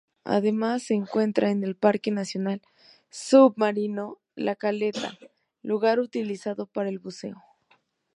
[0.23, 2.63] Además se encuentra el "Parque nacional
[3.11, 5.15] Submarino La Caleta",
[5.61, 7.39] lugar utilizado para el buceo.